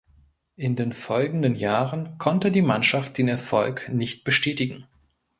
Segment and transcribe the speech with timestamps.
[0.55, 4.87] In den folgenden Jahren konnte die Mannschaft den Erfolg nicht bestätigen.